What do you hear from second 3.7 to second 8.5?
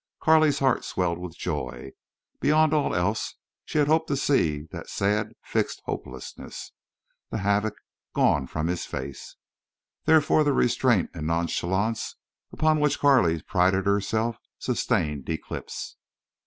had hoped to see the sad fixed hopelessness, the havoc, gone